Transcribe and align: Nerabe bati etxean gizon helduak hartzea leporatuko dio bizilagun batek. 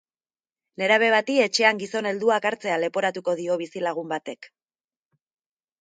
Nerabe 0.81 1.09
bati 1.15 1.35
etxean 1.43 1.83
gizon 1.83 2.09
helduak 2.13 2.49
hartzea 2.53 2.81
leporatuko 2.87 3.39
dio 3.43 3.61
bizilagun 3.67 4.15
batek. 4.19 4.53